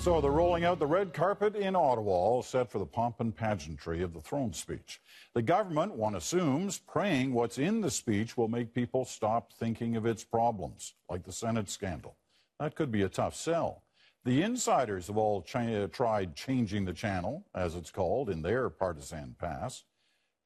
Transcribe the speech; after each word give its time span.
So 0.00 0.18
they're 0.18 0.30
rolling 0.30 0.64
out 0.64 0.78
the 0.78 0.86
red 0.86 1.12
carpet 1.12 1.54
in 1.54 1.76
Ottawa, 1.76 2.10
all 2.10 2.42
set 2.42 2.70
for 2.70 2.78
the 2.78 2.86
pomp 2.86 3.20
and 3.20 3.36
pageantry 3.36 4.02
of 4.02 4.14
the 4.14 4.20
throne 4.22 4.54
speech. 4.54 4.98
The 5.34 5.42
government, 5.42 5.94
one 5.94 6.14
assumes, 6.14 6.78
praying 6.78 7.34
what's 7.34 7.58
in 7.58 7.82
the 7.82 7.90
speech 7.90 8.34
will 8.34 8.48
make 8.48 8.72
people 8.72 9.04
stop 9.04 9.52
thinking 9.52 9.96
of 9.96 10.06
its 10.06 10.24
problems, 10.24 10.94
like 11.10 11.24
the 11.24 11.32
Senate 11.32 11.68
scandal. 11.68 12.16
That 12.58 12.76
could 12.76 12.90
be 12.90 13.02
a 13.02 13.10
tough 13.10 13.34
sell. 13.34 13.82
The 14.24 14.40
insiders 14.40 15.08
have 15.08 15.18
all 15.18 15.42
ch- 15.42 15.56
uh, 15.56 15.88
tried 15.88 16.34
changing 16.34 16.86
the 16.86 16.94
channel, 16.94 17.44
as 17.54 17.74
it's 17.74 17.90
called, 17.90 18.30
in 18.30 18.40
their 18.40 18.70
partisan 18.70 19.36
past. 19.38 19.84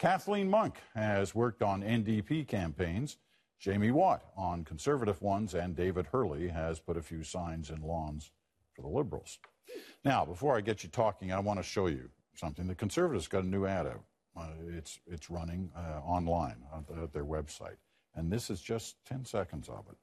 Kathleen 0.00 0.50
Monk 0.50 0.78
has 0.96 1.32
worked 1.32 1.62
on 1.62 1.80
NDP 1.80 2.48
campaigns. 2.48 3.18
Jamie 3.60 3.92
Watt 3.92 4.24
on 4.36 4.64
conservative 4.64 5.22
ones, 5.22 5.54
and 5.54 5.76
David 5.76 6.08
Herle 6.12 6.50
has 6.50 6.80
put 6.80 6.96
a 6.96 7.02
few 7.02 7.22
signs 7.22 7.70
in 7.70 7.82
lawns 7.82 8.32
for 8.74 8.82
the 8.82 8.88
Liberals. 8.88 9.38
Now, 10.04 10.24
before 10.24 10.56
I 10.56 10.60
get 10.60 10.82
you 10.82 10.90
talking, 10.90 11.32
I 11.32 11.40
want 11.40 11.58
to 11.58 11.62
show 11.62 11.86
you 11.86 12.10
something. 12.34 12.66
The 12.66 12.74
Conservatives 12.74 13.28
got 13.28 13.44
a 13.44 13.46
new 13.46 13.66
ad 13.66 13.86
out. 13.86 14.04
Uh, 14.36 14.48
it's, 14.68 14.98
it's 15.06 15.30
running 15.30 15.70
uh, 15.76 16.00
online 16.00 16.56
at 17.02 17.12
their 17.12 17.24
website. 17.24 17.76
And 18.16 18.30
this 18.30 18.50
is 18.50 18.60
just 18.60 18.96
10 19.06 19.24
seconds 19.24 19.68
of 19.68 19.84
it. 19.90 19.96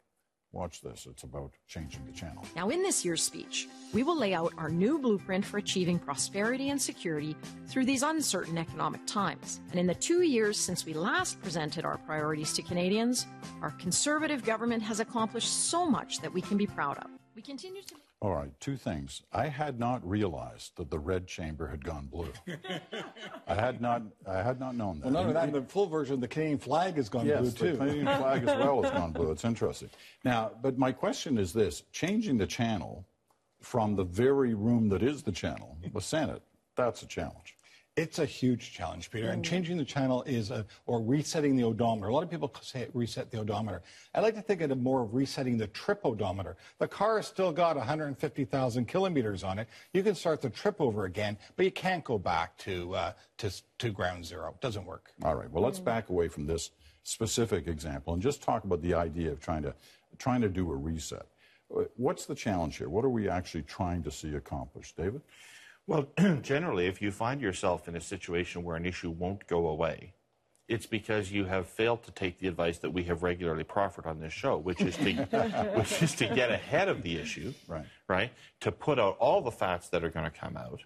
Watch 0.53 0.81
this. 0.81 1.07
It's 1.09 1.23
about 1.23 1.51
changing 1.67 2.05
the 2.05 2.11
channel. 2.11 2.43
Now, 2.57 2.69
in 2.69 2.81
this 2.83 3.05
year's 3.05 3.23
speech, 3.23 3.69
we 3.93 4.03
will 4.03 4.17
lay 4.17 4.33
out 4.33 4.53
our 4.57 4.69
new 4.69 4.99
blueprint 4.99 5.45
for 5.45 5.57
achieving 5.57 5.97
prosperity 5.97 6.69
and 6.69 6.81
security 6.81 7.37
through 7.67 7.85
these 7.85 8.03
uncertain 8.03 8.57
economic 8.57 9.05
times. 9.07 9.61
And 9.69 9.79
in 9.79 9.87
the 9.87 9.95
two 9.95 10.23
years 10.23 10.57
since 10.57 10.85
we 10.85 10.93
last 10.93 11.41
presented 11.41 11.85
our 11.85 11.97
priorities 11.99 12.51
to 12.53 12.61
Canadians, 12.63 13.27
our 13.61 13.71
Conservative 13.71 14.43
government 14.43 14.83
has 14.83 14.99
accomplished 14.99 15.69
so 15.69 15.89
much 15.89 16.19
that 16.19 16.33
we 16.33 16.41
can 16.41 16.57
be 16.57 16.67
proud 16.67 16.97
of. 16.97 17.09
We 17.33 17.41
continue 17.41 17.81
to. 17.83 18.00
All 18.21 18.35
right, 18.35 18.51
two 18.59 18.77
things. 18.77 19.23
I 19.33 19.47
had 19.47 19.79
not 19.79 20.07
realized 20.07 20.77
that 20.77 20.91
the 20.91 20.99
red 20.99 21.25
chamber 21.25 21.67
had 21.67 21.83
gone 21.83 22.05
blue. 22.05 22.31
I 23.47 23.55
had 23.55 23.81
not. 23.81 24.03
I 24.27 24.43
had 24.43 24.59
not 24.59 24.75
known 24.75 24.99
that. 24.99 25.05
Well, 25.05 25.13
none 25.13 25.27
of 25.29 25.33
that. 25.33 25.47
In 25.47 25.53
the 25.53 25.63
full 25.63 25.87
version, 25.87 26.19
the 26.19 26.27
Canadian 26.27 26.59
flag 26.59 26.97
has 26.97 27.09
gone 27.09 27.25
yes, 27.25 27.39
blue 27.39 27.51
too. 27.51 27.65
Yes, 27.65 27.73
the 27.73 27.79
Canadian 27.79 28.05
flag 28.05 28.43
as 28.43 28.57
well 28.59 28.83
has 28.83 28.91
gone 28.91 29.11
blue. 29.13 29.31
It's 29.31 29.43
interesting. 29.43 29.89
Now, 30.23 30.51
but 30.61 30.77
my 30.77 30.91
question 30.91 31.39
is 31.39 31.51
this: 31.51 31.81
changing 31.91 32.37
the 32.37 32.45
channel 32.45 33.07
from 33.59 33.95
the 33.95 34.03
very 34.03 34.53
room 34.53 34.87
that 34.89 35.01
is 35.01 35.23
the 35.23 35.31
channel, 35.31 35.77
the 35.91 36.01
Senate, 36.01 36.43
that's 36.75 37.01
a 37.01 37.07
challenge. 37.07 37.55
It's 38.01 38.17
a 38.17 38.25
huge 38.25 38.73
challenge, 38.73 39.11
Peter. 39.11 39.29
And 39.29 39.43
mm-hmm. 39.43 39.53
changing 39.53 39.77
the 39.77 39.85
channel 39.85 40.23
is, 40.23 40.49
a, 40.49 40.65
or 40.87 41.03
resetting 41.03 41.55
the 41.55 41.63
odometer. 41.63 42.07
A 42.07 42.13
lot 42.13 42.23
of 42.23 42.31
people 42.31 42.51
say 42.59 42.87
reset 42.95 43.29
the 43.29 43.39
odometer. 43.39 43.83
I 44.15 44.21
like 44.21 44.33
to 44.33 44.41
think 44.41 44.61
of 44.61 44.71
it 44.71 44.79
more 44.79 45.03
of 45.03 45.13
resetting 45.13 45.55
the 45.55 45.67
trip 45.67 46.01
odometer. 46.03 46.57
The 46.79 46.87
car 46.87 47.17
has 47.17 47.27
still 47.27 47.51
got 47.51 47.75
150,000 47.75 48.87
kilometers 48.87 49.43
on 49.43 49.59
it. 49.59 49.67
You 49.93 50.01
can 50.01 50.15
start 50.15 50.41
the 50.41 50.49
trip 50.49 50.81
over 50.81 51.05
again, 51.05 51.37
but 51.55 51.63
you 51.63 51.71
can't 51.71 52.03
go 52.03 52.17
back 52.17 52.57
to, 52.59 52.95
uh, 52.95 53.13
to, 53.37 53.51
to 53.77 53.91
ground 53.91 54.25
zero. 54.25 54.49
It 54.49 54.61
doesn't 54.61 54.85
work. 54.85 55.11
All 55.23 55.35
right. 55.35 55.51
Well, 55.51 55.63
let's 55.63 55.79
mm. 55.79 55.85
back 55.85 56.09
away 56.09 56.27
from 56.27 56.47
this 56.47 56.71
specific 57.03 57.67
example 57.67 58.13
and 58.13 58.21
just 58.21 58.41
talk 58.41 58.63
about 58.63 58.81
the 58.81 58.95
idea 58.95 59.31
of 59.31 59.39
trying 59.39 59.61
to, 59.61 59.75
trying 60.17 60.41
to 60.41 60.49
do 60.49 60.71
a 60.71 60.75
reset. 60.75 61.27
Uh, 61.75 61.83
what's 61.97 62.25
the 62.25 62.35
challenge 62.35 62.77
here? 62.77 62.89
What 62.89 63.05
are 63.05 63.09
we 63.09 63.29
actually 63.29 63.61
trying 63.61 64.01
to 64.03 64.11
see 64.11 64.33
accomplished, 64.33 64.97
David? 64.97 65.21
Well, 65.91 66.07
generally, 66.41 66.87
if 66.87 67.01
you 67.01 67.11
find 67.11 67.41
yourself 67.41 67.89
in 67.89 67.97
a 67.97 68.01
situation 68.01 68.63
where 68.63 68.77
an 68.77 68.85
issue 68.85 69.09
won't 69.09 69.45
go 69.45 69.67
away, 69.67 70.13
it's 70.69 70.85
because 70.85 71.33
you 71.33 71.43
have 71.43 71.67
failed 71.67 72.03
to 72.03 72.11
take 72.11 72.39
the 72.39 72.47
advice 72.47 72.77
that 72.77 72.91
we 72.91 73.03
have 73.03 73.23
regularly 73.23 73.65
proffered 73.65 74.05
on 74.05 74.21
this 74.21 74.31
show, 74.31 74.57
which 74.57 74.79
is 74.79 74.95
to 74.95 75.11
which 75.75 76.01
is 76.01 76.15
to 76.15 76.27
get 76.27 76.49
ahead 76.49 76.87
of 76.87 77.01
the 77.01 77.17
issue, 77.17 77.53
right? 77.67 77.83
Right, 78.07 78.31
to 78.61 78.71
put 78.71 78.99
out 78.99 79.17
all 79.19 79.41
the 79.41 79.51
facts 79.51 79.89
that 79.89 80.01
are 80.05 80.09
going 80.09 80.23
to 80.23 80.31
come 80.31 80.55
out, 80.55 80.79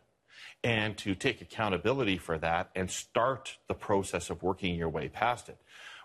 and 0.63 0.97
to 0.97 1.13
take 1.13 1.39
accountability 1.39 2.17
for 2.17 2.39
that 2.39 2.71
and 2.73 2.89
start 2.89 3.57
the 3.67 3.75
process 3.75 4.31
of 4.31 4.41
working 4.41 4.73
your 4.73 4.89
way 4.89 5.07
past 5.07 5.49
it. 5.49 5.59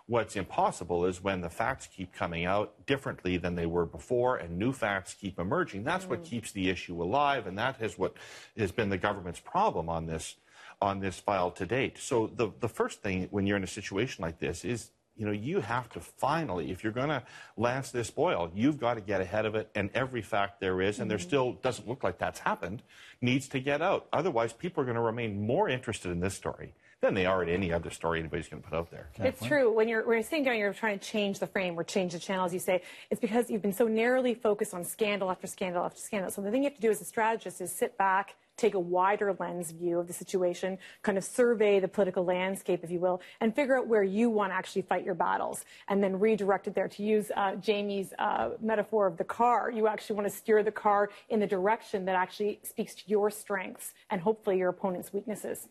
What's 0.07 0.35
impossible 0.35 1.05
is 1.05 1.23
when 1.23 1.41
the 1.41 1.49
facts 1.49 1.87
keep 1.87 2.13
coming 2.13 2.45
out 2.45 2.85
differently 2.85 3.37
than 3.37 3.55
they 3.55 3.65
were 3.65 3.85
before 3.85 4.37
and 4.37 4.57
new 4.57 4.73
facts 4.73 5.13
keep 5.13 5.39
emerging. 5.39 5.83
That's 5.83 6.05
mm. 6.05 6.09
what 6.09 6.23
keeps 6.23 6.51
the 6.51 6.69
issue 6.69 7.01
alive, 7.01 7.47
and 7.47 7.57
that 7.57 7.81
is 7.81 7.97
what 7.97 8.15
has 8.57 8.71
been 8.71 8.89
the 8.89 8.97
government's 8.97 9.39
problem 9.39 9.89
on 9.89 10.05
this 10.05 10.35
on 10.81 10.99
this 10.99 11.19
file 11.19 11.51
to 11.51 11.65
date. 11.65 11.97
So 11.97 12.27
the 12.27 12.51
the 12.59 12.69
first 12.69 13.01
thing 13.01 13.27
when 13.31 13.45
you're 13.45 13.57
in 13.57 13.63
a 13.63 13.67
situation 13.67 14.23
like 14.23 14.39
this 14.39 14.65
is 14.65 14.91
you 15.15 15.25
know, 15.25 15.31
you 15.31 15.59
have 15.59 15.89
to 15.89 15.99
finally, 15.99 16.71
if 16.71 16.83
you're 16.83 16.93
going 16.93 17.09
to 17.09 17.23
lance 17.57 17.91
this 17.91 18.09
boil, 18.09 18.51
you've 18.55 18.79
got 18.79 18.95
to 18.95 19.01
get 19.01 19.21
ahead 19.21 19.45
of 19.45 19.55
it. 19.55 19.69
And 19.75 19.89
every 19.93 20.21
fact 20.21 20.59
there 20.59 20.81
is, 20.81 20.99
and 20.99 21.09
there 21.09 21.17
mm-hmm. 21.17 21.27
still 21.27 21.51
doesn't 21.53 21.87
look 21.87 22.03
like 22.03 22.17
that's 22.17 22.39
happened, 22.39 22.81
needs 23.21 23.47
to 23.49 23.59
get 23.59 23.81
out. 23.81 24.07
Otherwise, 24.13 24.53
people 24.53 24.81
are 24.81 24.85
going 24.85 24.95
to 24.95 25.01
remain 25.01 25.45
more 25.45 25.69
interested 25.69 26.11
in 26.11 26.19
this 26.19 26.33
story 26.33 26.73
than 27.01 27.15
they 27.15 27.25
are 27.25 27.43
in 27.43 27.49
any 27.49 27.73
other 27.73 27.89
story 27.89 28.19
anybody's 28.19 28.47
going 28.47 28.61
to 28.61 28.69
put 28.69 28.77
out 28.77 28.91
there. 28.91 29.09
It's 29.19 29.43
true. 29.43 29.73
When 29.73 29.87
you're, 29.87 30.05
when 30.05 30.17
you're 30.17 30.23
sitting 30.23 30.43
down, 30.43 30.57
you're 30.57 30.73
trying 30.73 30.99
to 30.99 31.05
change 31.05 31.39
the 31.39 31.47
frame 31.47 31.77
or 31.77 31.83
change 31.83 32.13
the 32.13 32.19
channel, 32.19 32.45
as 32.45 32.53
you 32.53 32.59
say, 32.59 32.83
it's 33.09 33.19
because 33.19 33.49
you've 33.49 33.63
been 33.63 33.73
so 33.73 33.87
narrowly 33.87 34.35
focused 34.35 34.73
on 34.73 34.83
scandal 34.83 35.31
after 35.31 35.47
scandal 35.47 35.83
after 35.83 35.99
scandal. 35.99 36.29
So 36.29 36.41
the 36.41 36.51
thing 36.51 36.63
you 36.63 36.69
have 36.69 36.75
to 36.75 36.81
do 36.81 36.91
as 36.91 37.01
a 37.01 37.05
strategist 37.05 37.59
is 37.59 37.71
sit 37.71 37.97
back, 37.97 38.35
take 38.57 38.73
a 38.73 38.79
wider 38.79 39.35
lens 39.39 39.71
view 39.71 39.99
of 39.99 40.07
the 40.07 40.13
situation, 40.13 40.77
kind 41.03 41.17
of 41.17 41.23
survey 41.23 41.79
the 41.79 41.87
political 41.87 42.23
landscape, 42.23 42.83
if 42.83 42.91
you 42.91 42.99
will, 42.99 43.21
and 43.39 43.55
figure 43.55 43.77
out 43.77 43.87
where 43.87 44.03
you 44.03 44.29
want 44.29 44.51
to 44.51 44.55
actually 44.55 44.81
fight 44.83 45.03
your 45.03 45.15
battles, 45.15 45.65
and 45.87 46.03
then 46.03 46.19
redirect 46.19 46.67
it 46.67 46.75
there. 46.75 46.87
To 46.87 47.03
use 47.03 47.31
uh, 47.35 47.55
Jamie's 47.55 48.13
uh, 48.19 48.51
metaphor 48.61 49.07
of 49.07 49.17
the 49.17 49.23
car, 49.23 49.71
you 49.71 49.87
actually 49.87 50.15
want 50.15 50.27
to 50.27 50.35
steer 50.35 50.63
the 50.63 50.71
car 50.71 51.09
in 51.29 51.39
the 51.39 51.47
direction 51.47 52.05
that 52.05 52.15
actually 52.15 52.59
speaks 52.63 52.95
to 52.95 53.03
your 53.07 53.29
strengths 53.29 53.93
and 54.09 54.21
hopefully 54.21 54.57
your 54.57 54.69
opponent's 54.69 55.13
weaknesses. 55.13 55.67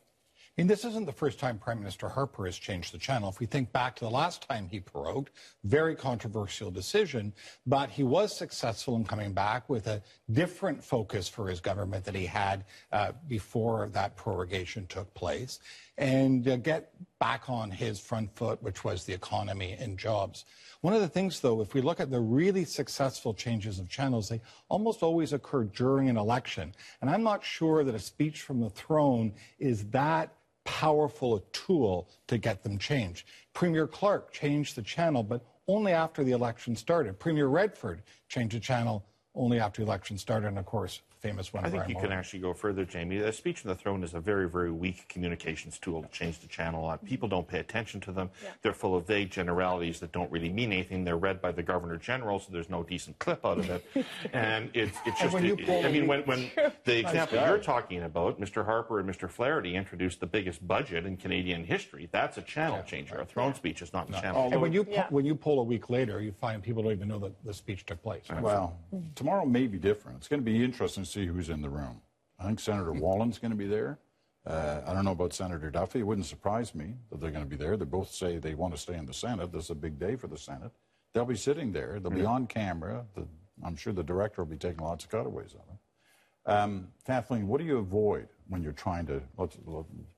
I 0.60 0.62
mean, 0.62 0.68
this 0.68 0.84
isn't 0.84 1.06
the 1.06 1.12
first 1.12 1.38
time 1.38 1.56
Prime 1.56 1.78
Minister 1.78 2.06
Harper 2.06 2.44
has 2.44 2.58
changed 2.58 2.92
the 2.92 2.98
channel. 2.98 3.30
If 3.30 3.40
we 3.40 3.46
think 3.46 3.72
back 3.72 3.96
to 3.96 4.04
the 4.04 4.10
last 4.10 4.46
time 4.46 4.68
he 4.70 4.78
prorogued, 4.78 5.30
very 5.64 5.96
controversial 5.96 6.70
decision, 6.70 7.32
but 7.66 7.88
he 7.88 8.02
was 8.02 8.36
successful 8.36 8.94
in 8.96 9.04
coming 9.04 9.32
back 9.32 9.70
with 9.70 9.86
a 9.86 10.02
different 10.30 10.84
focus 10.84 11.30
for 11.30 11.48
his 11.48 11.60
government 11.60 12.04
that 12.04 12.14
he 12.14 12.26
had 12.26 12.66
uh, 12.92 13.12
before 13.26 13.88
that 13.94 14.18
prorogation 14.18 14.86
took 14.86 15.14
place, 15.14 15.60
and 15.96 16.46
uh, 16.46 16.56
get 16.56 16.92
back 17.18 17.48
on 17.48 17.70
his 17.70 17.98
front 17.98 18.30
foot, 18.36 18.62
which 18.62 18.84
was 18.84 19.04
the 19.04 19.14
economy 19.14 19.78
and 19.80 19.96
jobs. 19.96 20.44
One 20.82 20.92
of 20.92 21.00
the 21.00 21.08
things, 21.08 21.40
though, 21.40 21.62
if 21.62 21.72
we 21.72 21.80
look 21.80 22.00
at 22.00 22.10
the 22.10 22.20
really 22.20 22.66
successful 22.66 23.32
changes 23.32 23.78
of 23.78 23.88
channels, 23.88 24.28
they 24.28 24.42
almost 24.68 25.02
always 25.02 25.32
occur 25.32 25.64
during 25.64 26.10
an 26.10 26.18
election. 26.18 26.74
And 27.00 27.08
I'm 27.08 27.22
not 27.22 27.42
sure 27.42 27.82
that 27.82 27.94
a 27.94 27.98
speech 27.98 28.42
from 28.42 28.60
the 28.60 28.68
throne 28.68 29.32
is 29.58 29.86
that 29.86 30.34
powerful 30.64 31.36
a 31.36 31.40
tool 31.52 32.08
to 32.28 32.38
get 32.38 32.62
them 32.62 32.78
changed. 32.78 33.26
Premier 33.54 33.86
Clark 33.86 34.32
changed 34.32 34.76
the 34.76 34.82
channel, 34.82 35.22
but 35.22 35.44
only 35.68 35.92
after 35.92 36.24
the 36.24 36.32
election 36.32 36.74
started. 36.74 37.18
Premier 37.18 37.46
Redford 37.46 38.02
changed 38.28 38.56
the 38.56 38.60
channel 38.60 39.04
only 39.40 39.58
after 39.58 39.80
the 39.80 39.86
election 39.86 40.18
started, 40.18 40.48
and 40.48 40.58
of 40.58 40.66
course, 40.66 41.00
famous 41.20 41.52
one. 41.52 41.64
I 41.64 41.70
think 41.70 41.88
you 41.88 41.94
can 41.94 42.12
actually 42.12 42.40
go 42.40 42.52
further, 42.52 42.84
Jamie. 42.84 43.18
A 43.18 43.32
speech 43.32 43.60
from 43.60 43.68
the 43.68 43.74
throne 43.74 44.02
is 44.02 44.14
a 44.14 44.20
very, 44.20 44.48
very 44.48 44.70
weak 44.70 45.08
communications 45.08 45.78
tool 45.78 46.02
to 46.02 46.08
change 46.08 46.40
the 46.40 46.46
channel. 46.46 46.88
Uh, 46.88 46.96
people 46.98 47.28
don't 47.28 47.46
pay 47.48 47.58
attention 47.58 48.00
to 48.02 48.12
them. 48.12 48.30
Yeah. 48.42 48.50
They're 48.62 48.72
full 48.74 48.94
of 48.94 49.06
vague 49.06 49.30
generalities 49.30 50.00
that 50.00 50.12
don't 50.12 50.30
really 50.30 50.50
mean 50.50 50.72
anything. 50.72 51.04
They're 51.04 51.16
read 51.16 51.40
by 51.40 51.52
the 51.52 51.62
governor 51.62 51.96
general, 51.96 52.38
so 52.38 52.52
there's 52.52 52.70
no 52.70 52.82
decent 52.82 53.18
clip 53.18 53.44
out 53.44 53.58
of 53.58 53.70
it. 53.70 53.84
and 54.32 54.70
it's, 54.74 54.98
it's 55.06 55.20
just. 55.20 55.34
It, 55.34 55.84
I 55.84 55.90
mean, 55.90 56.06
when, 56.06 56.22
when 56.22 56.50
the 56.84 56.98
example 56.98 57.38
nice 57.38 57.48
you're 57.48 57.58
talking 57.58 58.02
about, 58.02 58.40
Mr. 58.40 58.64
Harper 58.64 59.00
and 59.00 59.08
Mr. 59.08 59.28
Flaherty 59.30 59.74
introduced 59.74 60.20
the 60.20 60.26
biggest 60.26 60.66
budget 60.66 61.06
in 61.06 61.16
Canadian 61.16 61.64
history. 61.64 62.08
That's 62.12 62.36
a 62.36 62.42
channel 62.42 62.78
yeah, 62.78 62.82
changer. 62.82 63.20
A 63.20 63.24
throne 63.24 63.48
yeah. 63.48 63.54
speech 63.54 63.82
is 63.82 63.92
not 63.92 64.10
no. 64.10 64.18
a 64.18 64.20
channel. 64.20 64.42
Changer. 64.42 64.54
And 64.54 64.62
when 64.62 64.72
you 64.72 64.82
when 65.10 65.24
you 65.24 65.34
poll 65.34 65.60
a 65.60 65.64
week 65.64 65.88
later, 65.88 66.20
you 66.20 66.32
find 66.32 66.62
people 66.62 66.82
don't 66.82 66.92
even 66.92 67.08
know 67.08 67.18
that 67.18 67.32
the 67.44 67.54
speech 67.54 67.86
took 67.86 68.02
place. 68.02 68.24
Well, 68.40 68.76
tomorrow 69.14 69.29
may 69.46 69.66
be 69.66 69.78
different. 69.78 70.18
It's 70.18 70.28
going 70.28 70.40
to 70.40 70.44
be 70.44 70.62
interesting 70.62 71.04
to 71.04 71.10
see 71.10 71.26
who's 71.26 71.48
in 71.48 71.62
the 71.62 71.68
room. 71.68 72.00
I 72.38 72.44
think 72.44 72.60
Senator 72.60 72.92
Wallin's 72.92 73.38
going 73.38 73.50
to 73.50 73.56
be 73.56 73.66
there. 73.66 73.98
Uh, 74.46 74.80
I 74.86 74.94
don't 74.94 75.04
know 75.04 75.12
about 75.12 75.34
Senator 75.34 75.70
Duffy. 75.70 76.00
It 76.00 76.06
wouldn't 76.06 76.26
surprise 76.26 76.74
me 76.74 76.94
that 77.10 77.20
they're 77.20 77.30
going 77.30 77.44
to 77.44 77.50
be 77.50 77.56
there. 77.56 77.76
They 77.76 77.84
both 77.84 78.10
say 78.10 78.38
they 78.38 78.54
want 78.54 78.74
to 78.74 78.80
stay 78.80 78.94
in 78.94 79.06
the 79.06 79.12
Senate. 79.12 79.52
This 79.52 79.64
is 79.64 79.70
a 79.70 79.74
big 79.74 79.98
day 79.98 80.16
for 80.16 80.28
the 80.28 80.38
Senate. 80.38 80.70
They'll 81.12 81.24
be 81.24 81.36
sitting 81.36 81.72
there. 81.72 82.00
They'll 82.00 82.10
be 82.10 82.24
on 82.24 82.46
camera. 82.46 83.04
The, 83.14 83.26
I'm 83.62 83.76
sure 83.76 83.92
the 83.92 84.02
director 84.02 84.42
will 84.42 84.50
be 84.50 84.56
taking 84.56 84.82
lots 84.82 85.04
of 85.04 85.10
cutaways 85.10 85.54
of 85.54 85.60
it. 85.68 86.50
Um, 86.50 86.88
Kathleen, 87.06 87.46
what 87.48 87.60
do 87.60 87.66
you 87.66 87.78
avoid 87.78 88.28
when 88.48 88.62
you're 88.62 88.72
trying 88.72 89.06
to, 89.06 89.20
let's, 89.36 89.56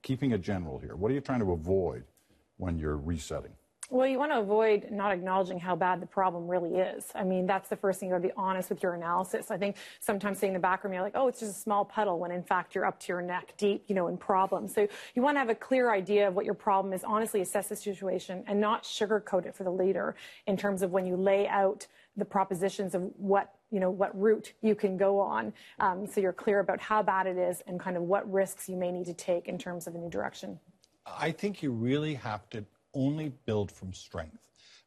keeping 0.03 0.31
it 0.31 0.41
general 0.41 0.79
here, 0.79 0.95
what 0.95 1.11
are 1.11 1.15
you 1.15 1.21
trying 1.21 1.41
to 1.41 1.53
avoid 1.53 2.05
when 2.59 2.79
you're 2.79 2.97
resetting? 2.97 3.53
Well, 3.93 4.07
you 4.07 4.19
want 4.19 4.33
to 4.33 4.39
avoid 4.39 4.91
not 4.91 5.13
acknowledging 5.13 5.61
how 5.61 5.77
bad 5.77 6.01
the 6.01 6.07
problem 6.07 6.49
really 6.49 6.77
is. 6.77 7.05
I 7.15 7.25
mean, 7.25 7.47
that's 7.47 7.69
the 7.69 7.77
first 7.77 8.01
thing. 8.01 8.09
You 8.09 8.15
got 8.15 8.23
to 8.23 8.29
be 8.29 8.35
honest 8.39 8.71
with 8.71 8.83
your 8.83 8.95
analysis. 8.95 9.51
I 9.51 9.59
think 9.59 9.77
sometimes 10.01 10.39
seeing 10.39 10.55
the 10.55 10.59
back 10.59 10.83
room, 10.83 10.95
you're 10.95 11.03
like, 11.03 11.13
oh, 11.15 11.29
it's 11.29 11.41
just 11.41 11.59
a 11.59 11.61
small 11.61 11.85
puddle, 11.85 12.19
when 12.19 12.31
in 12.31 12.43
fact 12.43 12.75
you're 12.75 12.87
up 12.87 12.99
to 13.01 13.09
your 13.09 13.21
neck 13.21 13.53
deep, 13.59 13.85
you 13.89 13.95
know, 13.95 14.09
in 14.09 14.17
problems. 14.17 14.75
So 14.75 14.89
you 15.15 15.21
want 15.21 15.35
to 15.35 15.41
have 15.41 15.51
a 15.51 15.55
clear 15.55 15.93
idea 15.93 16.27
of 16.27 16.35
what 16.35 16.47
your 16.47 16.55
problem 16.55 16.95
is, 16.95 17.05
honestly 17.05 17.43
assess 17.43 17.69
the 17.69 17.77
situation, 17.77 18.43
and 18.47 18.59
not 18.59 18.85
sugarcoat 18.85 19.45
it 19.45 19.55
for 19.55 19.65
the 19.65 19.71
leader 19.71 20.17
in 20.47 20.57
terms 20.57 20.81
of 20.81 20.91
when 20.91 21.05
you 21.05 21.15
lay 21.15 21.47
out 21.47 21.87
the 22.17 22.25
propositions 22.25 22.95
of 22.95 23.03
what 23.19 23.57
you 23.71 23.79
know, 23.79 23.91
what 23.91 24.19
route 24.19 24.55
you 24.63 24.75
can 24.75 24.97
go 24.97 25.21
on. 25.21 25.53
Um, 25.81 26.07
so 26.07 26.23
you're 26.23 26.33
clear 26.33 26.61
about 26.61 26.81
how 26.81 27.03
bad 27.03 27.27
it 27.27 27.37
is 27.37 27.63
and 27.67 27.79
kind 27.79 27.99
of 27.99 28.05
what 28.05 28.31
risks 28.33 28.71
you 28.71 28.77
may 28.77 28.91
need 28.91 29.05
to 29.07 29.15
take 29.15 29.49
in 29.49 29.59
terms 29.59 29.87
of 29.87 29.95
a 29.95 29.99
new 29.99 30.09
direction. 30.09 30.59
I 31.07 31.31
think 31.31 31.63
you 31.63 31.73
really 31.73 32.15
have 32.15 32.49
to 32.51 32.65
only 32.95 33.33
build 33.47 33.71
from 33.71 33.93
strength. 33.93 34.39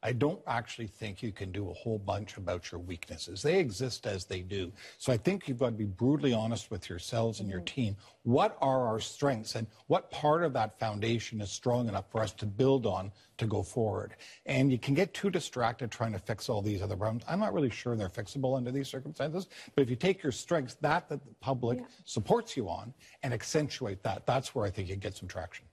I 0.02 0.12
don't 0.12 0.40
actually 0.46 0.86
think 0.86 1.22
you 1.22 1.32
can 1.32 1.50
do 1.50 1.70
a 1.70 1.74
whole 1.74 1.98
bunch 1.98 2.36
about 2.36 2.70
your 2.70 2.80
weaknesses. 2.80 3.42
They 3.42 3.58
exist 3.58 4.06
as 4.06 4.24
they 4.24 4.40
do. 4.40 4.70
So 4.98 5.12
I 5.12 5.16
think 5.16 5.48
you've 5.48 5.58
got 5.58 5.70
to 5.70 5.72
be 5.72 5.84
brutally 5.84 6.32
honest 6.32 6.70
with 6.70 6.88
yourselves 6.88 7.40
and 7.40 7.48
your 7.48 7.58
mm-hmm. 7.60 7.74
team. 7.74 7.96
What 8.22 8.56
are 8.60 8.86
our 8.86 9.00
strengths 9.00 9.54
and 9.54 9.66
what 9.86 10.10
part 10.10 10.44
of 10.44 10.52
that 10.52 10.78
foundation 10.78 11.40
is 11.40 11.50
strong 11.50 11.88
enough 11.88 12.10
for 12.10 12.22
us 12.22 12.32
to 12.34 12.46
build 12.46 12.86
on 12.86 13.10
to 13.38 13.46
go 13.46 13.62
forward? 13.62 14.14
And 14.44 14.70
you 14.70 14.78
can 14.78 14.94
get 14.94 15.12
too 15.14 15.30
distracted 15.30 15.90
trying 15.90 16.12
to 16.12 16.20
fix 16.20 16.48
all 16.48 16.62
these 16.62 16.82
other 16.82 16.96
problems. 16.96 17.24
I'm 17.26 17.40
not 17.40 17.54
really 17.54 17.70
sure 17.70 17.96
they're 17.96 18.08
fixable 18.08 18.56
under 18.56 18.70
these 18.70 18.88
circumstances, 18.88 19.48
but 19.74 19.82
if 19.82 19.90
you 19.90 19.96
take 19.96 20.22
your 20.22 20.32
strengths, 20.32 20.74
that 20.82 21.08
that 21.08 21.24
the 21.24 21.34
public 21.40 21.80
yeah. 21.80 21.86
supports 22.04 22.56
you 22.56 22.68
on, 22.68 22.94
and 23.22 23.34
accentuate 23.34 24.02
that, 24.02 24.24
that's 24.26 24.54
where 24.54 24.64
I 24.64 24.70
think 24.70 24.88
you 24.88 24.96
get 24.96 25.16
some 25.16 25.28
traction. 25.28 25.64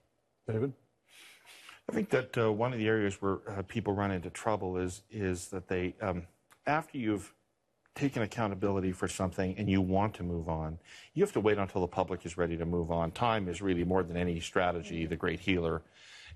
David? 0.48 0.74
I 1.90 1.94
think 1.94 2.10
that 2.10 2.38
uh, 2.38 2.52
one 2.52 2.74
of 2.74 2.80
the 2.80 2.88
areas 2.88 3.22
where 3.22 3.40
uh, 3.48 3.62
people 3.64 3.94
run 3.94 4.12
into 4.12 4.30
trouble 4.30 4.78
is 4.78 5.04
is 5.12 5.50
that 5.50 5.68
they 5.68 5.96
um, 6.02 6.24
after 6.66 6.98
you've 6.98 7.34
taken 7.96 8.24
accountability 8.24 8.92
for 8.92 9.08
something 9.08 9.56
and 9.58 9.70
you 9.70 9.80
want 9.80 10.16
to 10.16 10.24
move 10.24 10.50
on, 10.50 10.80
you 11.14 11.24
have 11.24 11.34
to 11.34 11.40
wait 11.40 11.60
until 11.60 11.82
the 11.82 11.88
public 11.88 12.26
is 12.26 12.38
ready 12.38 12.58
to 12.58 12.66
move 12.66 12.90
on. 12.90 13.12
Time 13.12 13.48
is 13.48 13.62
really 13.62 13.84
more 13.84 14.02
than 14.02 14.18
any 14.18 14.40
strategy 14.40 15.06
the 15.06 15.16
great 15.16 15.40
healer 15.40 15.84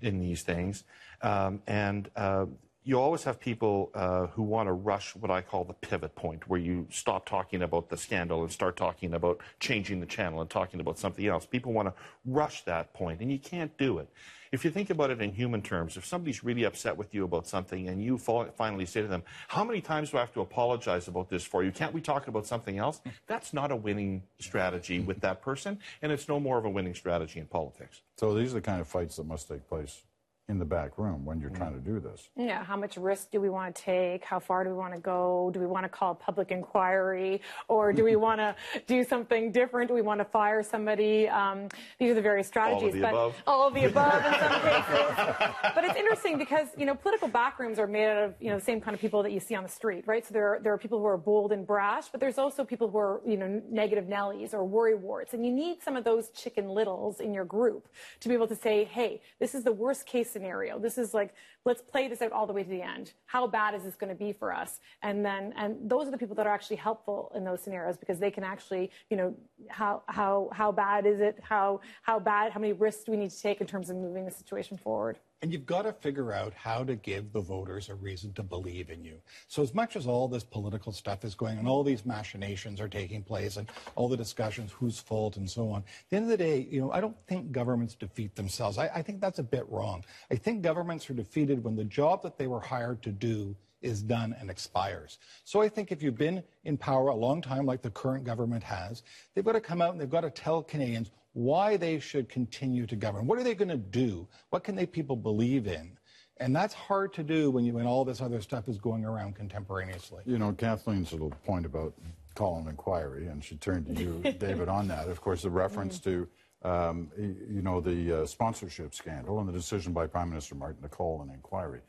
in 0.00 0.20
these 0.20 0.42
things, 0.42 0.84
um, 1.22 1.60
and 1.66 2.10
uh, 2.14 2.46
you 2.88 2.98
always 2.98 3.22
have 3.24 3.38
people 3.38 3.90
uh, 3.94 4.28
who 4.28 4.42
want 4.42 4.66
to 4.66 4.72
rush 4.72 5.14
what 5.14 5.30
I 5.30 5.42
call 5.42 5.62
the 5.62 5.74
pivot 5.74 6.14
point, 6.14 6.48
where 6.48 6.58
you 6.58 6.86
stop 6.90 7.28
talking 7.28 7.60
about 7.60 7.90
the 7.90 7.98
scandal 7.98 8.40
and 8.42 8.50
start 8.50 8.78
talking 8.78 9.12
about 9.12 9.42
changing 9.60 10.00
the 10.00 10.06
channel 10.06 10.40
and 10.40 10.48
talking 10.48 10.80
about 10.80 10.98
something 10.98 11.26
else. 11.26 11.44
People 11.44 11.74
want 11.74 11.88
to 11.88 11.94
rush 12.24 12.64
that 12.64 12.94
point, 12.94 13.20
and 13.20 13.30
you 13.30 13.38
can't 13.38 13.76
do 13.76 13.98
it. 13.98 14.08
If 14.52 14.64
you 14.64 14.70
think 14.70 14.88
about 14.88 15.10
it 15.10 15.20
in 15.20 15.34
human 15.34 15.60
terms, 15.60 15.98
if 15.98 16.06
somebody's 16.06 16.42
really 16.42 16.64
upset 16.64 16.96
with 16.96 17.14
you 17.14 17.24
about 17.24 17.46
something 17.46 17.88
and 17.90 18.02
you 18.02 18.16
finally 18.16 18.86
say 18.86 19.02
to 19.02 19.06
them, 19.06 19.22
How 19.48 19.64
many 19.64 19.82
times 19.82 20.10
do 20.10 20.16
I 20.16 20.20
have 20.20 20.32
to 20.32 20.40
apologize 20.40 21.08
about 21.08 21.28
this 21.28 21.44
for 21.44 21.62
you? 21.62 21.70
Can't 21.70 21.92
we 21.92 22.00
talk 22.00 22.26
about 22.26 22.46
something 22.46 22.78
else? 22.78 23.02
That's 23.26 23.52
not 23.52 23.70
a 23.70 23.76
winning 23.76 24.22
strategy 24.38 25.00
with 25.00 25.20
that 25.20 25.42
person, 25.42 25.78
and 26.00 26.10
it's 26.10 26.26
no 26.26 26.40
more 26.40 26.56
of 26.56 26.64
a 26.64 26.70
winning 26.70 26.94
strategy 26.94 27.38
in 27.38 27.48
politics. 27.48 28.00
So 28.16 28.32
these 28.32 28.52
are 28.52 28.54
the 28.54 28.60
kind 28.62 28.80
of 28.80 28.88
fights 28.88 29.16
that 29.16 29.26
must 29.26 29.46
take 29.46 29.68
place 29.68 30.04
in 30.48 30.58
the 30.58 30.64
back 30.64 30.96
room 30.96 31.26
when 31.26 31.40
you're 31.40 31.50
trying 31.50 31.74
to 31.74 31.80
do 31.80 32.00
this. 32.00 32.30
Yeah, 32.34 32.64
how 32.64 32.76
much 32.76 32.96
risk 32.96 33.30
do 33.30 33.38
we 33.38 33.50
want 33.50 33.74
to 33.74 33.82
take? 33.82 34.24
How 34.24 34.40
far 34.40 34.64
do 34.64 34.70
we 34.70 34.76
want 34.76 34.94
to 34.94 35.00
go? 35.00 35.50
Do 35.52 35.60
we 35.60 35.66
want 35.66 35.84
to 35.84 35.90
call 35.90 36.12
a 36.12 36.14
public 36.14 36.50
inquiry? 36.50 37.42
Or 37.68 37.92
do 37.92 38.02
we 38.02 38.16
want 38.26 38.40
to 38.40 38.54
do 38.86 39.04
something 39.04 39.52
different? 39.52 39.88
Do 39.88 39.94
we 39.94 40.00
want 40.00 40.20
to 40.20 40.24
fire 40.24 40.62
somebody? 40.62 41.28
Um, 41.28 41.68
these 41.98 42.12
are 42.12 42.14
the 42.14 42.22
various 42.22 42.48
strategies. 42.48 42.82
All 42.82 42.88
of 42.88 42.94
the 42.94 43.00
but 43.00 43.10
above. 43.10 43.34
All 43.46 43.68
of 43.68 43.74
the 43.74 43.84
above 43.84 44.24
in 44.24 44.32
some 44.40 44.60
cases. 44.62 45.74
but 45.74 45.84
it's 45.84 45.96
interesting 45.96 46.38
because, 46.38 46.68
you 46.78 46.86
know, 46.86 46.94
political 46.94 47.28
backrooms 47.28 47.78
are 47.78 47.86
made 47.86 48.06
out 48.06 48.24
of, 48.24 48.34
you 48.40 48.48
know, 48.48 48.58
the 48.58 48.64
same 48.64 48.80
kind 48.80 48.94
of 48.94 49.00
people 49.02 49.22
that 49.22 49.32
you 49.32 49.40
see 49.40 49.54
on 49.54 49.62
the 49.62 49.68
street, 49.68 50.04
right? 50.06 50.26
So 50.26 50.32
there 50.32 50.54
are, 50.54 50.60
there 50.60 50.72
are 50.72 50.78
people 50.78 50.98
who 50.98 51.06
are 51.06 51.18
bold 51.18 51.52
and 51.52 51.66
brash, 51.66 52.08
but 52.08 52.20
there's 52.20 52.38
also 52.38 52.64
people 52.64 52.88
who 52.88 52.96
are, 52.96 53.20
you 53.26 53.36
know, 53.36 53.60
negative 53.70 54.06
Nellies 54.06 54.54
or 54.54 54.64
worry 54.64 54.94
warts. 54.94 55.34
And 55.34 55.44
you 55.44 55.52
need 55.52 55.82
some 55.82 55.94
of 55.94 56.04
those 56.04 56.30
chicken 56.30 56.70
littles 56.70 57.20
in 57.20 57.34
your 57.34 57.44
group 57.44 57.88
to 58.20 58.28
be 58.28 58.34
able 58.34 58.48
to 58.48 58.56
say, 58.56 58.84
hey, 58.84 59.20
this 59.38 59.54
is 59.54 59.62
the 59.62 59.72
worst 59.72 60.06
case 60.06 60.37
scenario. 60.38 60.78
This 60.78 60.98
is 60.98 61.14
like, 61.14 61.34
let's 61.68 61.82
play 61.82 62.08
this 62.08 62.22
out 62.22 62.32
all 62.32 62.46
the 62.46 62.52
way 62.52 62.64
to 62.64 62.68
the 62.70 62.82
end. 62.82 63.12
How 63.26 63.46
bad 63.46 63.74
is 63.74 63.84
this 63.84 63.94
going 63.94 64.08
to 64.08 64.16
be 64.16 64.32
for 64.32 64.52
us? 64.52 64.80
And 65.02 65.24
then, 65.24 65.52
and 65.54 65.76
those 65.88 66.08
are 66.08 66.10
the 66.10 66.16
people 66.16 66.34
that 66.36 66.46
are 66.46 66.52
actually 66.52 66.76
helpful 66.76 67.30
in 67.36 67.44
those 67.44 67.62
scenarios 67.62 67.98
because 67.98 68.18
they 68.18 68.30
can 68.30 68.42
actually, 68.42 68.90
you 69.10 69.16
know, 69.18 69.34
how, 69.68 70.02
how, 70.06 70.48
how 70.52 70.72
bad 70.72 71.04
is 71.04 71.20
it? 71.20 71.38
How, 71.42 71.80
how 72.02 72.18
bad, 72.18 72.52
how 72.52 72.58
many 72.58 72.72
risks 72.72 73.04
do 73.04 73.12
we 73.12 73.18
need 73.18 73.30
to 73.30 73.40
take 73.40 73.60
in 73.60 73.66
terms 73.66 73.90
of 73.90 73.96
moving 73.96 74.24
the 74.24 74.30
situation 74.30 74.78
forward? 74.78 75.18
And 75.40 75.52
you've 75.52 75.66
got 75.66 75.82
to 75.82 75.92
figure 75.92 76.32
out 76.32 76.52
how 76.52 76.82
to 76.82 76.96
give 76.96 77.32
the 77.32 77.40
voters 77.40 77.88
a 77.88 77.94
reason 77.94 78.32
to 78.32 78.42
believe 78.42 78.90
in 78.90 79.04
you. 79.04 79.18
So 79.46 79.62
as 79.62 79.72
much 79.72 79.94
as 79.94 80.04
all 80.04 80.26
this 80.26 80.42
political 80.42 80.90
stuff 80.90 81.24
is 81.24 81.36
going 81.36 81.58
on, 81.58 81.68
all 81.68 81.84
these 81.84 82.04
machinations 82.04 82.80
are 82.80 82.88
taking 82.88 83.22
place 83.22 83.56
and 83.56 83.68
all 83.94 84.08
the 84.08 84.16
discussions, 84.16 84.72
whose 84.72 84.98
fault 84.98 85.36
and 85.36 85.48
so 85.48 85.70
on, 85.70 85.82
at 85.82 86.10
the 86.10 86.16
end 86.16 86.24
of 86.24 86.30
the 86.30 86.36
day, 86.36 86.66
you 86.68 86.80
know, 86.80 86.90
I 86.90 87.00
don't 87.00 87.16
think 87.28 87.52
governments 87.52 87.94
defeat 87.94 88.34
themselves. 88.34 88.78
I, 88.78 88.88
I 88.88 89.02
think 89.02 89.20
that's 89.20 89.38
a 89.38 89.44
bit 89.44 89.64
wrong. 89.68 90.04
I 90.28 90.34
think 90.34 90.62
governments 90.62 91.08
are 91.08 91.14
defeated 91.14 91.57
when 91.58 91.76
the 91.76 91.84
job 91.84 92.22
that 92.22 92.38
they 92.38 92.46
were 92.46 92.60
hired 92.60 93.02
to 93.02 93.10
do 93.10 93.54
is 93.80 94.02
done 94.02 94.34
and 94.40 94.50
expires. 94.50 95.18
So 95.44 95.60
I 95.60 95.68
think 95.68 95.92
if 95.92 96.02
you've 96.02 96.18
been 96.18 96.42
in 96.64 96.76
power 96.76 97.08
a 97.08 97.14
long 97.14 97.40
time, 97.40 97.64
like 97.64 97.82
the 97.82 97.90
current 97.90 98.24
government 98.24 98.62
has, 98.64 99.02
they've 99.34 99.44
got 99.44 99.52
to 99.52 99.60
come 99.60 99.80
out 99.80 99.92
and 99.92 100.00
they've 100.00 100.10
got 100.10 100.22
to 100.22 100.30
tell 100.30 100.62
Canadians 100.62 101.10
why 101.32 101.76
they 101.76 102.00
should 102.00 102.28
continue 102.28 102.86
to 102.86 102.96
govern. 102.96 103.26
What 103.26 103.38
are 103.38 103.44
they 103.44 103.54
going 103.54 103.68
to 103.68 103.76
do? 103.76 104.26
What 104.50 104.64
can 104.64 104.74
they 104.74 104.86
people 104.86 105.14
believe 105.14 105.66
in? 105.66 105.96
And 106.38 106.54
that's 106.54 106.74
hard 106.74 107.12
to 107.14 107.22
do 107.22 107.50
when 107.50 107.64
you 107.64 107.72
when 107.72 107.86
all 107.86 108.04
this 108.04 108.20
other 108.20 108.40
stuff 108.40 108.68
is 108.68 108.78
going 108.78 109.04
around 109.04 109.34
contemporaneously. 109.34 110.22
You 110.24 110.38
know, 110.38 110.52
Kathleen's 110.52 111.12
little 111.12 111.30
point 111.44 111.66
about 111.66 111.94
call 112.34 112.58
an 112.58 112.68
inquiry, 112.68 113.26
and 113.26 113.42
she 113.42 113.56
turned 113.56 113.96
to 113.96 114.02
you, 114.02 114.22
David, 114.38 114.68
on 114.68 114.86
that. 114.88 115.08
Of 115.08 115.20
course, 115.20 115.42
the 115.42 115.50
reference 115.50 115.98
to 116.00 116.28
um, 116.62 117.10
you 117.16 117.62
know 117.62 117.80
the 117.80 118.22
uh, 118.22 118.26
sponsorship 118.26 118.94
scandal 118.94 119.38
and 119.40 119.48
the 119.48 119.52
decision 119.52 119.92
by 119.92 120.06
Prime 120.06 120.28
Minister 120.28 120.54
Martin 120.54 120.82
to 120.82 120.88
call 120.88 121.22
an 121.22 121.30
inquiry. 121.30 121.80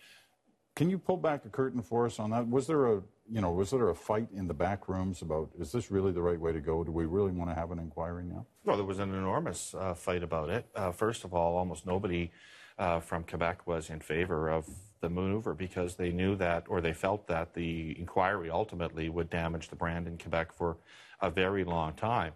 Can 0.76 0.90
you 0.90 0.98
pull 0.98 1.18
back 1.18 1.44
the 1.44 1.50
curtain 1.50 1.82
for 1.82 2.06
us 2.06 2.20
on 2.20 2.30
that? 2.30 2.48
Was 2.48 2.68
there 2.68 2.86
a, 2.86 3.02
you 3.30 3.42
know, 3.42 3.52
was 3.52 3.72
there 3.72 3.90
a 3.90 3.96
fight 3.96 4.30
in 4.34 4.48
the 4.48 4.54
back 4.54 4.88
rooms 4.88 5.22
about 5.22 5.50
is 5.60 5.72
this 5.72 5.92
really 5.92 6.12
the 6.12 6.22
right 6.22 6.40
way 6.40 6.54
to 6.54 6.62
go? 6.62 6.84
Do 6.84 6.92
we 6.92 7.06
really 7.06 7.32
want 7.32 7.50
to 7.50 7.56
have 7.56 7.72
an 7.72 7.80
inquiry 7.80 8.24
now? 8.26 8.46
Well, 8.64 8.78
there 8.78 8.86
was 8.86 9.00
an 9.00 9.14
enormous 9.14 9.74
uh, 9.74 9.94
fight 9.94 10.24
about 10.24 10.50
it. 10.50 10.66
Uh, 10.76 10.92
first 10.92 11.26
of 11.26 11.34
all, 11.34 11.58
almost 11.58 11.86
nobody 11.86 12.32
uh, 12.78 13.00
from 13.00 13.24
Quebec 13.24 13.68
was 13.68 13.90
in 13.90 14.00
favor 14.00 14.50
of 14.50 14.68
the 15.02 15.10
maneuver 15.10 15.54
because 15.54 15.96
they 15.96 16.12
knew 16.12 16.36
that, 16.36 16.64
or 16.70 16.80
they 16.82 16.94
felt 16.94 17.28
that 17.28 17.54
the 17.54 17.98
inquiry 18.00 18.50
ultimately 18.50 19.10
would 19.10 19.30
damage 19.30 19.70
the 19.70 19.76
brand 19.76 20.08
in 20.08 20.18
Quebec 20.18 20.54
for 20.54 20.78
a 21.22 21.30
very 21.30 21.64
long 21.64 21.94
time. 21.94 22.34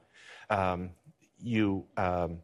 Um, 0.49 0.91
you. 1.43 1.85
Um, 1.97 2.39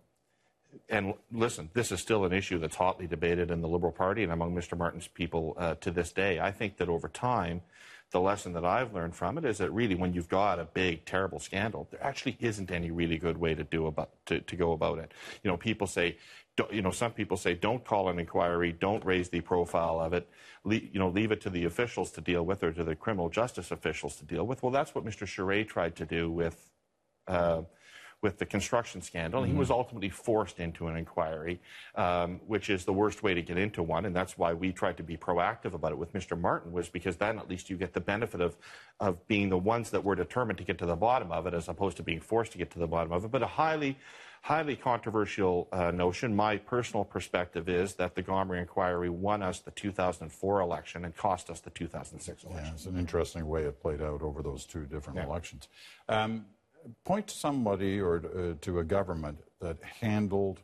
and 0.87 1.13
listen, 1.31 1.69
this 1.73 1.91
is 1.91 1.99
still 1.99 2.25
an 2.25 2.33
issue 2.33 2.59
that's 2.59 2.75
hotly 2.75 3.07
debated 3.07 3.49
in 3.49 3.61
the 3.61 3.67
Liberal 3.67 3.91
Party 3.91 4.23
and 4.23 4.31
among 4.31 4.53
Mr. 4.53 4.77
Martin's 4.77 5.07
people 5.07 5.55
uh, 5.57 5.75
to 5.75 5.89
this 5.89 6.11
day. 6.11 6.39
I 6.39 6.51
think 6.51 6.77
that 6.77 6.89
over 6.89 7.07
time, 7.07 7.61
the 8.11 8.19
lesson 8.19 8.53
that 8.53 8.65
I've 8.65 8.93
learned 8.93 9.15
from 9.15 9.37
it 9.37 9.45
is 9.45 9.59
that 9.59 9.71
really, 9.71 9.95
when 9.95 10.13
you've 10.13 10.29
got 10.29 10.59
a 10.59 10.65
big, 10.65 11.05
terrible 11.05 11.39
scandal, 11.39 11.87
there 11.91 12.03
actually 12.03 12.37
isn't 12.39 12.71
any 12.71 12.89
really 12.89 13.17
good 13.17 13.37
way 13.37 13.53
to 13.53 13.63
do 13.63 13.85
about 13.85 14.09
to, 14.27 14.39
to 14.39 14.55
go 14.55 14.71
about 14.71 14.97
it. 14.99 15.11
You 15.43 15.51
know, 15.51 15.57
people 15.57 15.85
say, 15.85 16.17
you 16.71 16.81
know, 16.81 16.91
some 16.91 17.11
people 17.11 17.37
say, 17.37 17.53
don't 17.53 17.85
call 17.85 18.09
an 18.09 18.19
inquiry, 18.19 18.71
don't 18.71 19.05
raise 19.05 19.29
the 19.29 19.41
profile 19.41 19.99
of 19.99 20.13
it, 20.13 20.27
Le- 20.63 20.75
you 20.75 20.99
know, 20.99 21.09
leave 21.09 21.31
it 21.31 21.41
to 21.41 21.49
the 21.49 21.65
officials 21.65 22.11
to 22.11 22.21
deal 22.21 22.45
with 22.45 22.63
or 22.63 22.71
to 22.71 22.83
the 22.83 22.95
criminal 22.95 23.29
justice 23.29 23.71
officials 23.71 24.15
to 24.17 24.25
deal 24.25 24.45
with. 24.45 24.63
Well, 24.63 24.71
that's 24.71 24.93
what 24.95 25.05
Mr. 25.05 25.25
Charest 25.25 25.67
tried 25.67 25.95
to 25.97 26.05
do 26.05 26.31
with. 26.31 26.71
Uh, 27.27 27.61
with 28.21 28.37
the 28.37 28.45
construction 28.45 29.01
scandal. 29.01 29.41
Mm-hmm. 29.41 29.53
He 29.53 29.57
was 29.57 29.71
ultimately 29.71 30.09
forced 30.09 30.59
into 30.59 30.87
an 30.87 30.97
inquiry, 30.97 31.61
um, 31.95 32.41
which 32.47 32.69
is 32.69 32.85
the 32.85 32.93
worst 32.93 33.23
way 33.23 33.33
to 33.33 33.41
get 33.41 33.57
into 33.57 33.81
one, 33.81 34.05
and 34.05 34.15
that's 34.15 34.37
why 34.37 34.53
we 34.53 34.71
tried 34.71 34.97
to 34.97 35.03
be 35.03 35.17
proactive 35.17 35.73
about 35.73 35.91
it 35.91 35.97
with 35.97 36.13
Mr. 36.13 36.39
Martin, 36.39 36.71
was 36.71 36.89
because 36.89 37.17
then 37.17 37.39
at 37.39 37.49
least 37.49 37.69
you 37.69 37.77
get 37.77 37.93
the 37.93 38.01
benefit 38.01 38.41
of, 38.41 38.57
of 38.99 39.25
being 39.27 39.49
the 39.49 39.57
ones 39.57 39.89
that 39.91 40.03
were 40.03 40.15
determined 40.15 40.57
to 40.57 40.63
get 40.63 40.77
to 40.79 40.85
the 40.85 40.95
bottom 40.95 41.31
of 41.31 41.47
it 41.47 41.53
as 41.53 41.69
opposed 41.69 41.97
to 41.97 42.03
being 42.03 42.19
forced 42.19 42.51
to 42.51 42.57
get 42.57 42.71
to 42.71 42.79
the 42.79 42.87
bottom 42.87 43.11
of 43.11 43.23
it. 43.23 43.31
But 43.31 43.43
a 43.43 43.47
highly 43.47 43.97
highly 44.41 44.75
controversial 44.75 45.67
uh, 45.71 45.91
notion. 45.91 46.35
My 46.35 46.57
personal 46.57 47.03
perspective 47.03 47.67
is 47.67 47.95
that 47.95 48.15
the 48.15 48.23
Gomery 48.23 48.59
inquiry 48.59 49.09
won 49.09 49.43
us 49.43 49.59
the 49.59 49.71
2004 49.71 50.61
election 50.61 51.05
and 51.05 51.15
cost 51.15 51.49
us 51.49 51.59
the 51.59 51.69
2006 51.71 52.43
election. 52.43 52.65
Yeah, 52.65 52.73
it's 52.73 52.85
an 52.85 52.97
interesting 52.97 53.47
way 53.47 53.63
it 53.63 53.81
played 53.81 54.01
out 54.01 54.21
over 54.21 54.41
those 54.41 54.65
two 54.65 54.85
different 54.85 55.17
yeah. 55.17 55.25
elections. 55.25 55.67
Um, 56.07 56.45
point 57.05 57.27
to 57.27 57.35
somebody 57.35 57.99
or 57.99 58.17
uh, 58.17 58.53
to 58.61 58.79
a 58.79 58.83
government 58.83 59.39
that 59.61 59.77
handled 59.83 60.61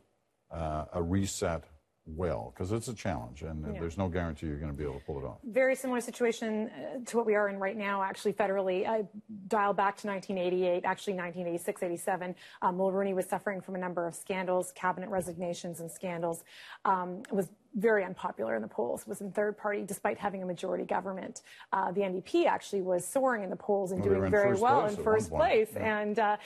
uh, 0.50 0.84
a 0.92 1.02
reset 1.02 1.64
well, 2.06 2.52
because 2.54 2.70
it's 2.70 2.86
a 2.86 2.94
challenge, 2.94 3.42
and 3.42 3.66
yeah. 3.66 3.80
there's 3.80 3.98
no 3.98 4.08
guarantee 4.08 4.46
you're 4.46 4.58
going 4.58 4.70
to 4.70 4.76
be 4.76 4.84
able 4.84 5.00
to 5.00 5.04
pull 5.04 5.18
it 5.18 5.24
off. 5.24 5.38
Very 5.44 5.74
similar 5.74 6.00
situation 6.00 6.70
uh, 6.70 7.04
to 7.04 7.16
what 7.16 7.26
we 7.26 7.34
are 7.34 7.48
in 7.48 7.58
right 7.58 7.76
now, 7.76 8.02
actually, 8.02 8.32
federally. 8.32 8.86
I 8.86 9.04
dial 9.48 9.72
back 9.72 9.96
to 9.98 10.06
1988, 10.06 10.84
actually 10.84 11.14
1986, 11.14 11.82
87. 11.82 12.34
Um, 12.62 12.78
Mulroney 12.78 13.14
was 13.14 13.26
suffering 13.26 13.60
from 13.60 13.74
a 13.74 13.78
number 13.78 14.06
of 14.06 14.14
scandals, 14.14 14.72
cabinet 14.72 15.10
resignations 15.10 15.80
and 15.80 15.90
scandals. 15.90 16.44
Um, 16.84 17.22
was 17.32 17.48
very 17.76 18.04
unpopular 18.04 18.56
in 18.56 18.62
the 18.62 18.68
polls, 18.68 19.06
was 19.06 19.20
in 19.20 19.30
third 19.30 19.56
party 19.56 19.82
despite 19.82 20.18
having 20.18 20.42
a 20.42 20.46
majority 20.46 20.84
government. 20.84 21.42
Uh, 21.72 21.92
the 21.92 22.00
NDP 22.00 22.46
actually 22.46 22.82
was 22.82 23.06
soaring 23.06 23.44
in 23.44 23.50
the 23.50 23.56
polls 23.56 23.92
and 23.92 24.00
Well, 24.00 24.14
doing 24.14 24.30
very 24.30 24.56
well 24.56 24.86
in 24.86 24.96
first 24.96 25.30
place. 25.30 25.70
Yeah. 25.74 25.98
And 25.98 26.18
uh, 26.18 26.36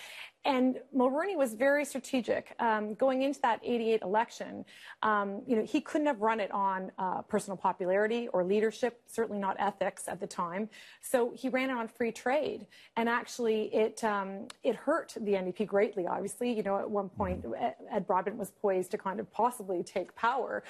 and 0.44 0.78
Mulroney 0.96 1.36
was 1.36 1.52
very 1.52 1.84
strategic 1.84 2.54
um, 2.60 2.94
going 2.94 3.22
into 3.22 3.40
that 3.42 3.60
88 3.62 4.00
election. 4.00 4.64
Um, 5.02 5.42
you 5.46 5.54
know, 5.54 5.64
he 5.64 5.82
couldn't 5.82 6.06
have 6.06 6.22
run 6.22 6.40
it 6.40 6.50
on 6.50 6.90
uh, 6.98 7.20
personal 7.22 7.58
popularity 7.58 8.28
or 8.28 8.42
leadership, 8.42 9.02
certainly 9.06 9.38
not 9.38 9.56
ethics 9.58 10.08
at 10.08 10.18
the 10.18 10.26
time. 10.26 10.70
So 11.02 11.32
he 11.36 11.50
ran 11.50 11.68
it 11.68 11.74
on 11.74 11.88
free 11.88 12.10
trade, 12.10 12.66
and 12.96 13.08
actually, 13.08 13.64
it 13.74 14.02
um, 14.02 14.48
it 14.62 14.76
hurt 14.76 15.14
the 15.20 15.32
NDP 15.32 15.66
greatly. 15.66 16.06
Obviously, 16.06 16.52
you 16.52 16.62
know, 16.62 16.78
at 16.78 16.90
one 16.90 17.10
point, 17.10 17.44
Ed- 17.58 17.74
Ed 17.92 18.06
Broadbent 18.06 18.38
was 18.38 18.50
poised 18.50 18.92
to 18.92 18.98
kind 18.98 19.20
of 19.20 19.30
possibly 19.32 19.82
take 19.82 20.14
power. 20.14 20.62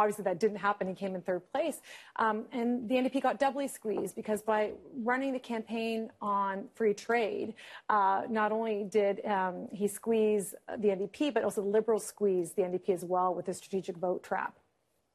Obviously, 0.00 0.24
that 0.24 0.40
didn't 0.40 0.56
happen. 0.56 0.88
He 0.88 0.94
came 0.94 1.14
in 1.14 1.20
third 1.20 1.42
place, 1.52 1.82
um, 2.16 2.46
and 2.52 2.88
the 2.88 2.94
NDP 2.94 3.20
got 3.20 3.38
doubly 3.38 3.68
squeezed 3.68 4.16
because 4.16 4.40
by 4.40 4.70
running 5.02 5.34
the 5.34 5.38
campaign 5.38 6.10
on 6.22 6.68
free 6.74 6.94
trade, 6.94 7.52
uh, 7.90 8.22
not 8.30 8.50
only 8.50 8.84
did 8.84 9.22
um, 9.26 9.68
he 9.70 9.86
squeeze 9.86 10.54
the 10.78 10.88
NDP, 10.88 11.34
but 11.34 11.44
also 11.44 11.60
the 11.60 11.68
Liberals 11.68 12.06
squeezed 12.06 12.56
the 12.56 12.62
NDP 12.62 12.88
as 12.88 13.04
well 13.04 13.34
with 13.34 13.44
the 13.44 13.52
strategic 13.52 13.98
vote 13.98 14.22
trap. 14.22 14.58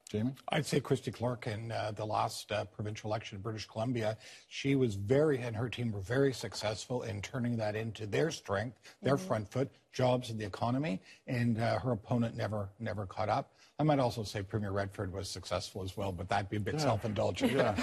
Jamie? 0.07 0.35
I'd 0.49 0.67
say 0.67 0.79
Christy 0.79 1.11
Clark 1.11 1.47
in 1.47 1.71
uh, 1.71 1.91
the 1.95 2.05
last 2.05 2.51
uh, 2.51 2.65
provincial 2.65 3.09
election 3.09 3.37
in 3.37 3.41
British 3.41 3.65
Columbia, 3.65 4.17
she 4.47 4.75
was 4.75 4.93
very, 4.93 5.39
and 5.39 5.55
her 5.55 5.67
team 5.67 5.91
were 5.91 5.99
very 5.99 6.31
successful 6.31 7.01
in 7.03 7.23
turning 7.23 7.57
that 7.57 7.75
into 7.75 8.05
their 8.05 8.29
strength, 8.29 8.77
their 9.01 9.17
front 9.17 9.49
foot, 9.49 9.71
jobs 9.93 10.29
and 10.29 10.39
the 10.39 10.45
economy, 10.45 11.01
and 11.25 11.59
uh, 11.59 11.79
her 11.79 11.93
opponent 11.93 12.35
never, 12.37 12.69
never 12.79 13.07
caught 13.07 13.29
up. 13.29 13.53
I 13.77 13.83
might 13.83 13.99
also 13.99 14.23
say 14.23 14.41
Premier 14.41 14.71
Redford 14.71 15.11
was 15.11 15.29
successful 15.29 15.83
as 15.83 15.97
well, 15.97 16.13
but 16.13 16.29
that'd 16.29 16.49
be 16.49 16.55
a 16.55 16.61
bit 16.61 16.79
self-indulgent. 16.79 17.51
Yeah. 17.51 17.75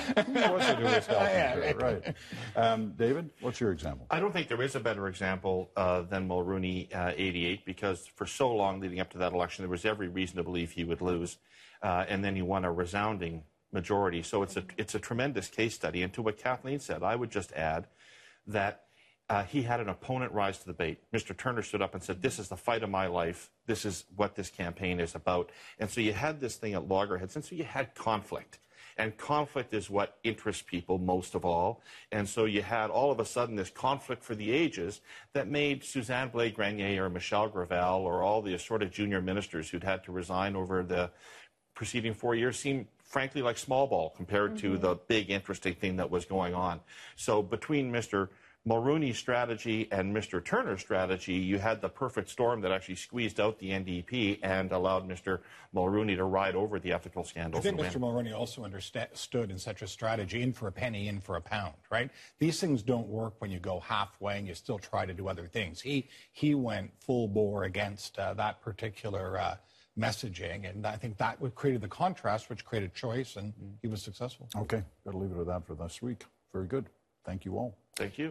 What's 0.50 0.66
to 0.66 0.76
do 0.76 0.84
with 0.84 1.06
health? 1.06 1.82
right. 1.82 2.14
Um, 2.56 2.94
David, 2.96 3.28
what's 3.42 3.60
your 3.60 3.72
example? 3.72 4.06
I 4.10 4.18
don't 4.18 4.32
think 4.32 4.48
there 4.48 4.62
is 4.62 4.74
a 4.74 4.80
better 4.80 5.06
example 5.06 5.70
uh, 5.76 6.00
than 6.02 6.26
Mulroney 6.26 6.94
uh, 6.96 7.12
88 7.14 7.66
because 7.66 8.06
for 8.06 8.26
so 8.26 8.54
long 8.54 8.80
leading 8.80 9.00
up 9.00 9.10
to 9.10 9.18
that 9.18 9.34
election, 9.34 9.64
there 9.64 9.70
was 9.70 9.84
every 9.84 10.08
reason 10.08 10.36
to 10.36 10.42
believe 10.42 10.70
he 10.70 10.84
would 10.84 11.02
lose. 11.02 11.36
Uh, 11.82 12.06
and 12.08 12.24
then 12.24 12.36
he 12.36 12.42
won 12.42 12.64
a 12.64 12.72
resounding 12.72 13.42
majority. 13.70 14.22
So 14.22 14.42
it's 14.42 14.56
a, 14.56 14.64
it's 14.78 14.94
a 14.94 14.98
tremendous 14.98 15.48
case 15.48 15.74
study. 15.74 16.02
And 16.02 16.12
to 16.14 16.22
what 16.22 16.38
Kathleen 16.38 16.80
said, 16.80 17.02
I 17.02 17.16
would 17.16 17.30
just 17.30 17.52
add 17.52 17.86
that 18.46 18.84
uh, 19.32 19.42
he 19.44 19.62
had 19.62 19.80
an 19.80 19.88
opponent 19.88 20.30
rise 20.32 20.58
to 20.58 20.66
the 20.66 20.74
bait. 20.74 20.98
Mr. 21.10 21.34
Turner 21.34 21.62
stood 21.62 21.80
up 21.80 21.94
and 21.94 22.02
said, 22.02 22.20
This 22.20 22.38
is 22.38 22.48
the 22.48 22.56
fight 22.56 22.82
of 22.82 22.90
my 22.90 23.06
life. 23.06 23.50
This 23.64 23.86
is 23.86 24.04
what 24.14 24.34
this 24.34 24.50
campaign 24.50 25.00
is 25.00 25.14
about. 25.14 25.50
And 25.78 25.88
so 25.88 26.02
you 26.02 26.12
had 26.12 26.38
this 26.38 26.56
thing 26.56 26.74
at 26.74 26.86
loggerheads. 26.86 27.34
And 27.34 27.42
so 27.42 27.54
you 27.54 27.64
had 27.64 27.94
conflict. 27.94 28.58
And 28.98 29.16
conflict 29.16 29.72
is 29.72 29.88
what 29.88 30.18
interests 30.22 30.62
people 30.62 30.98
most 30.98 31.34
of 31.34 31.46
all. 31.46 31.80
And 32.12 32.28
so 32.28 32.44
you 32.44 32.60
had 32.60 32.90
all 32.90 33.10
of 33.10 33.20
a 33.20 33.24
sudden 33.24 33.56
this 33.56 33.70
conflict 33.70 34.22
for 34.22 34.34
the 34.34 34.52
ages 34.52 35.00
that 35.32 35.48
made 35.48 35.82
Suzanne 35.82 36.28
Blais 36.28 36.52
Grenier 36.52 37.06
or 37.06 37.08
Michel 37.08 37.48
Gravel 37.48 38.04
or 38.04 38.22
all 38.22 38.42
the 38.42 38.52
assorted 38.52 38.92
junior 38.92 39.22
ministers 39.22 39.70
who'd 39.70 39.82
had 39.82 40.04
to 40.04 40.12
resign 40.12 40.54
over 40.54 40.82
the 40.82 41.10
preceding 41.74 42.12
four 42.12 42.34
years 42.34 42.58
seem 42.58 42.86
frankly 43.02 43.40
like 43.40 43.56
small 43.56 43.86
ball 43.86 44.10
compared 44.14 44.58
to 44.58 44.76
the 44.76 44.94
big 45.08 45.30
interesting 45.30 45.74
thing 45.74 45.96
that 45.96 46.10
was 46.10 46.26
going 46.26 46.54
on. 46.54 46.80
So 47.16 47.42
between 47.42 47.90
Mr. 47.90 48.28
Mulroney's 48.66 49.18
strategy 49.18 49.88
and 49.90 50.14
Mr. 50.14 50.44
Turner's 50.44 50.80
strategy, 50.80 51.34
you 51.34 51.58
had 51.58 51.80
the 51.80 51.88
perfect 51.88 52.28
storm 52.28 52.60
that 52.60 52.70
actually 52.70 52.94
squeezed 52.94 53.40
out 53.40 53.58
the 53.58 53.70
NDP 53.70 54.38
and 54.42 54.70
allowed 54.70 55.08
Mr. 55.08 55.40
Mulrooney 55.72 56.14
to 56.14 56.24
ride 56.24 56.54
over 56.54 56.78
the 56.78 56.92
ethical 56.92 57.24
scandal. 57.24 57.58
I 57.58 57.62
think 57.62 57.80
Mr. 57.80 57.96
win. 57.96 58.02
Mulroney 58.02 58.38
also 58.38 58.62
understood 58.64 59.50
in 59.50 59.58
such 59.58 59.82
a 59.82 59.88
strategy, 59.88 60.42
in 60.42 60.52
for 60.52 60.68
a 60.68 60.72
penny, 60.72 61.08
in 61.08 61.20
for 61.20 61.34
a 61.34 61.40
pound, 61.40 61.74
right? 61.90 62.08
These 62.38 62.60
things 62.60 62.82
don't 62.82 63.08
work 63.08 63.34
when 63.38 63.50
you 63.50 63.58
go 63.58 63.80
halfway 63.80 64.38
and 64.38 64.46
you 64.46 64.54
still 64.54 64.78
try 64.78 65.06
to 65.06 65.12
do 65.12 65.26
other 65.28 65.48
things. 65.48 65.80
He 65.80 66.08
he 66.30 66.54
went 66.54 66.92
full 67.00 67.26
bore 67.26 67.64
against 67.64 68.16
uh, 68.16 68.34
that 68.34 68.60
particular 68.60 69.40
uh, 69.40 69.56
messaging, 69.98 70.70
and 70.70 70.86
I 70.86 70.96
think 70.96 71.18
that 71.18 71.38
created 71.56 71.80
the 71.80 71.88
contrast, 71.88 72.48
which 72.48 72.64
created 72.64 72.94
choice, 72.94 73.34
and 73.34 73.52
he 73.82 73.88
was 73.88 74.02
successful. 74.02 74.48
Okay, 74.56 74.84
got 75.04 75.10
to 75.10 75.18
leave 75.18 75.32
it 75.32 75.40
at 75.40 75.46
that 75.46 75.66
for 75.66 75.74
this 75.74 76.00
week. 76.00 76.26
Very 76.52 76.68
good. 76.68 76.86
Thank 77.24 77.44
you 77.44 77.56
all. 77.56 77.76
Thank 77.96 78.18
you. 78.18 78.30